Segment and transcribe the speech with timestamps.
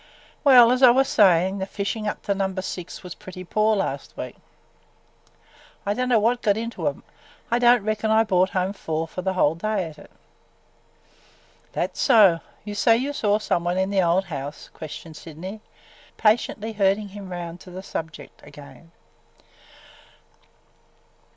[0.43, 4.17] "Well, as I was sayin', the fishin' up to Number Six was pretty poor last
[4.17, 4.35] week.
[5.85, 7.03] I dunno what got into 'em.
[7.51, 10.09] I don't reckon I brought home four after a whole day at it."
[11.73, 12.39] "That so!
[12.65, 15.61] You say you saw some one in the old house?" questioned Sydney,
[16.17, 18.89] patiently herding him round to the subject again.